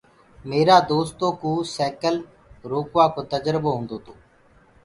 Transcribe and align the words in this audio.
ميرآ 0.49 0.77
دوستو 0.91 1.25
ڪوُ 1.41 1.51
سيڪل 1.75 2.15
روڪوآ 2.71 3.05
ڪو 3.13 3.21
تجربو 3.33 3.69
هوُندو 3.75 3.97
تو۔ 4.05 4.13